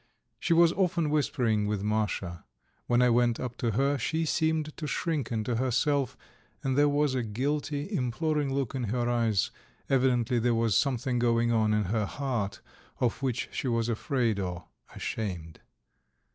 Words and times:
She 0.39 0.51
was 0.55 0.73
often 0.73 1.11
whispering 1.11 1.67
with 1.67 1.83
Masha. 1.83 2.43
When 2.87 3.03
I 3.03 3.11
went 3.11 3.39
up 3.39 3.55
to 3.57 3.73
her 3.73 3.99
she 3.99 4.25
seemed 4.25 4.75
to 4.77 4.87
shrink 4.87 5.31
into 5.31 5.57
herself, 5.57 6.17
and 6.63 6.75
there 6.75 6.89
was 6.89 7.13
a 7.13 7.21
guilty, 7.21 7.87
imploring 7.95 8.51
look 8.51 8.73
in 8.73 8.85
her 8.85 9.07
eyes; 9.07 9.51
evidently 9.91 10.39
there 10.39 10.55
was 10.55 10.75
something 10.75 11.19
going 11.19 11.51
on 11.51 11.71
in 11.71 11.83
her 11.83 12.07
heart 12.07 12.61
of 12.99 13.21
which 13.21 13.47
she 13.51 13.67
was 13.67 13.89
afraid 13.89 14.39
or 14.39 14.65
ashamed. 14.95 15.59